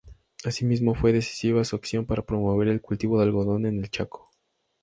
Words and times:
Asimismo 0.45 0.95
fue 0.95 1.13
decisiva 1.13 1.63
su 1.63 1.75
acción 1.75 2.07
para 2.07 2.23
promover 2.25 2.67
el 2.69 2.81
cultivo 2.81 3.19
del 3.19 3.29
algodón 3.29 3.67
en 3.67 3.77
el 3.77 3.91
Chaco. 3.91 4.31